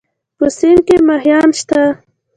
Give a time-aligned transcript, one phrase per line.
[0.37, 1.81] په سيند کې مهيان شته؟